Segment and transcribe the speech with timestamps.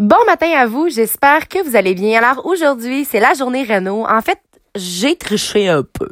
[0.00, 2.22] Bon matin à vous, j'espère que vous allez bien.
[2.22, 4.06] Alors aujourd'hui, c'est la journée Renault.
[4.08, 4.38] En fait,
[4.76, 6.08] j'ai triché un peu.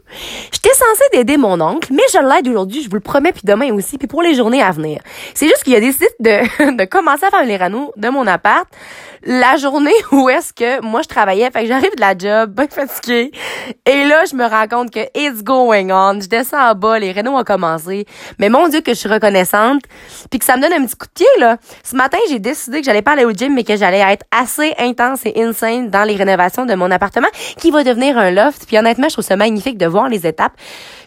[0.53, 3.73] J'étais censée d'aider mon oncle, mais je l'aide aujourd'hui, je vous le promets, puis demain
[3.73, 5.01] aussi, puis pour les journées à venir.
[5.35, 8.69] C'est juste qu'il a décidé de, de commencer à faire les Renault de mon appart
[9.25, 12.67] la journée où est-ce que moi je travaillais, fait que j'arrive de la job, bien
[12.69, 13.33] fatiguée,
[13.87, 17.13] et là je me rends compte que it's going on, je descends en bas, les
[17.13, 18.07] rénaux ont commencé,
[18.39, 19.83] mais mon dieu que je suis reconnaissante,
[20.31, 21.59] puis que ça me donne un petit coup de pied là.
[21.83, 24.75] Ce matin j'ai décidé que j'allais pas aller au gym, mais que j'allais être assez
[24.79, 28.65] intense et insane dans les rénovations de mon appartement, qui va devenir un loft.
[28.67, 30.53] Puis honnêtement je trouve ça magnifique de voir les étapes.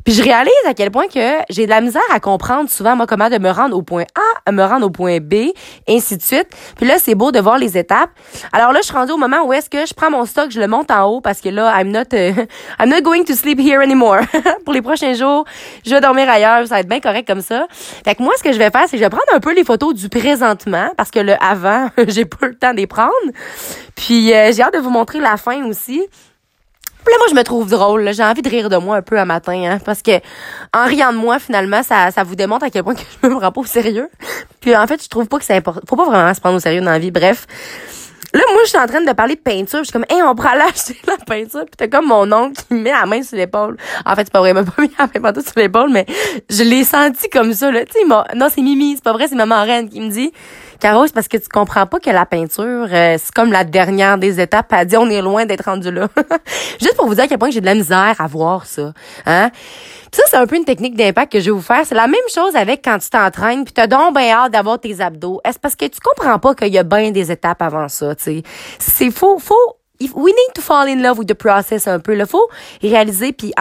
[0.06, 3.08] Puis je réalise à quel point que j'ai de la misère à comprendre souvent moi
[3.08, 5.52] comment de me rendre au point A, à me rendre au point B,
[5.88, 6.48] ainsi de suite.
[6.78, 8.12] Puis là c'est beau de voir les étapes.
[8.54, 10.60] Alors là, je suis rendue au moment où est-ce que je prends mon stock, je
[10.60, 12.46] le monte en haut parce que là, I'm not, uh,
[12.80, 14.22] I'm not going to sleep here anymore.
[14.66, 15.46] Pour les prochains jours,
[15.86, 17.68] je vais dormir ailleurs, ça va être bien correct comme ça.
[18.04, 19.54] Fait que moi, ce que je vais faire, c'est que je vais prendre un peu
[19.54, 23.12] les photos du présentement parce que le avant, j'ai pas le temps d'y prendre.
[23.96, 26.02] Puis euh, j'ai hâte de vous montrer la fin aussi.
[27.04, 28.14] Puis là, moi, je me trouve drôle.
[28.14, 30.18] J'ai envie de rire de moi un peu à matin, hein, parce que
[30.76, 33.38] en riant de moi, finalement, ça, ça vous démontre à quel point que je me
[33.38, 34.10] prends pas au sérieux.
[34.60, 35.82] Puis en fait, je trouve pas que c'est important.
[35.88, 37.12] Faut pas vraiment se prendre au sérieux dans la vie.
[37.12, 37.48] Bref,
[38.34, 39.80] Là, moi, je suis en train de parler de peinture.
[39.80, 41.66] Je suis comme, hey, on prend l'acheter la peinture.
[41.66, 43.76] Puis t'as comme mon oncle qui me met la main sur l'épaule.
[44.06, 46.06] En fait, c'est pas vrai, il m'a pas mis la main sur l'épaule, mais
[46.50, 47.84] je l'ai senti comme ça, là.
[47.86, 50.32] Tu sais, non, c'est Mimi, c'est pas vrai, c'est maman reine qui me dit,
[50.82, 54.18] Caro, c'est parce que tu comprends pas que la peinture, euh, c'est comme la dernière
[54.18, 54.74] des étapes.
[54.76, 56.08] Elle dit, on est loin d'être rendu là.
[56.82, 58.92] Juste pour vous dire à quel point j'ai de la misère à voir ça.
[59.28, 59.52] Hein?
[60.12, 61.86] Ça, c'est un peu une technique d'impact que je vais vous faire.
[61.86, 65.00] C'est la même chose avec quand tu t'entraînes, puis t'as donc bien hâte d'avoir tes
[65.02, 65.40] abdos.
[65.46, 68.42] Est-ce parce que tu comprends pas qu'il y a bien des étapes avant ça, tu?
[68.80, 69.78] C'est faux, faux
[70.16, 72.18] we need to fall in love with the process un peu.
[72.18, 72.48] Il faut
[72.82, 73.54] réaliser puis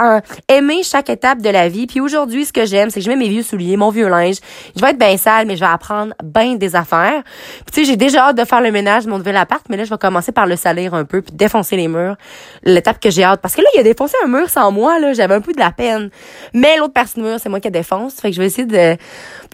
[0.48, 1.86] aimer chaque étape de la vie.
[1.86, 4.36] Puis aujourd'hui, ce que j'aime, c'est que je mets mes vieux souliers, mon vieux linge.
[4.76, 7.22] Je vais être bien sale, mais je vais apprendre bien des affaires.
[7.66, 9.76] Puis tu sais, j'ai déjà hâte de faire le ménage de mon nouvel appart, mais
[9.76, 12.16] là, je vais commencer par le salir un peu puis défoncer les murs.
[12.62, 13.40] L'étape que j'ai hâte.
[13.40, 15.12] Parce que là, il a défoncé un mur sans moi, là.
[15.12, 16.10] J'avais un peu de la peine.
[16.54, 18.14] Mais l'autre partie du mur, c'est moi qui défonce.
[18.14, 18.96] Fait que je vais essayer de...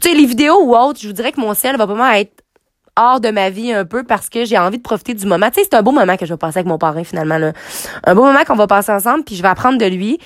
[0.01, 2.33] Tu sais, les vidéos ou autres, je vous dirais que mon ciel va vraiment être
[2.97, 5.49] hors de ma vie un peu parce que j'ai envie de profiter du moment.
[5.49, 7.39] Tu sais, c'est un beau moment que je vais passer avec mon parrain finalement.
[7.39, 7.53] Là.
[8.05, 10.19] Un beau moment qu'on va passer ensemble, puis je vais apprendre de lui.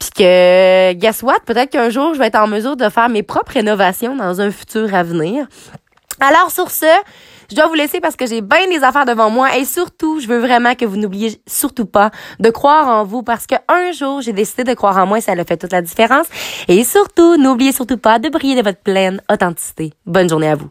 [0.00, 3.22] Puis que, guess what, peut-être qu'un jour, je vais être en mesure de faire mes
[3.22, 5.46] propres rénovations dans un futur à venir.
[6.20, 6.86] Alors sur ce,
[7.50, 10.26] je dois vous laisser parce que j'ai bien des affaires devant moi et surtout, je
[10.26, 14.20] veux vraiment que vous n'oubliez surtout pas de croire en vous parce que un jour,
[14.22, 16.26] j'ai décidé de croire en moi et ça a fait toute la différence.
[16.68, 19.92] Et surtout, n'oubliez surtout pas de briller de votre pleine authenticité.
[20.06, 20.70] Bonne journée à vous.